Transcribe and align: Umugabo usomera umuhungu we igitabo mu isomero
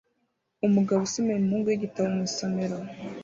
Umugabo 0.67 1.01
usomera 1.03 1.37
umuhungu 1.41 1.67
we 1.69 1.75
igitabo 1.77 2.07
mu 2.15 2.21
isomero 2.29 2.77